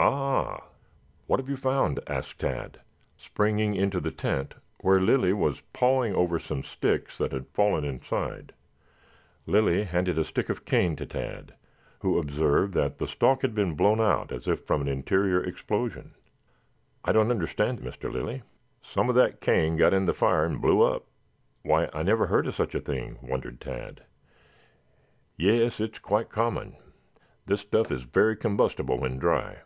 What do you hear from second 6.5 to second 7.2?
sticks